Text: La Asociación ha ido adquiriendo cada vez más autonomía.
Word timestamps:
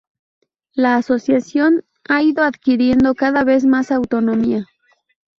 La 0.73 0.95
Asociación 0.95 1.85
ha 2.09 2.23
ido 2.23 2.43
adquiriendo 2.43 3.13
cada 3.13 3.43
vez 3.43 3.65
más 3.65 3.91
autonomía. 3.91 4.65